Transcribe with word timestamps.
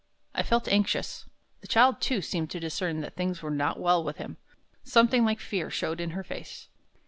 I 0.33 0.41
felt 0.41 0.67
anxious. 0.67 1.29
The 1.59 1.67
child, 1.67 2.01
too, 2.01 2.23
seemed 2.23 2.49
to 2.49 2.59
discern 2.59 3.01
that 3.01 3.13
things 3.15 3.43
were 3.43 3.51
not 3.51 3.79
well 3.79 4.03
with 4.03 4.17
him. 4.17 4.37
Something 4.83 5.23
like 5.23 5.39
fear 5.39 5.69
showed 5.69 6.01
in 6.01 6.09
her 6.17 6.23
face. 6.23 6.69